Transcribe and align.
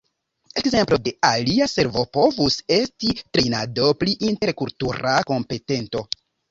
Ekzemplo 0.61 0.97
de 1.07 1.13
alia 1.29 1.67
servo 1.75 2.07
povus 2.19 2.59
esti 2.81 3.15
trejnado 3.21 3.95
pri 4.03 4.19
interkultura 4.33 5.19
kompetento. 5.33 6.09